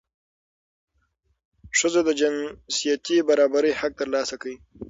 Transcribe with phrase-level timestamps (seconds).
[1.77, 4.47] ښځو د جنسیتي برابرۍ حق ترلاسه کړ.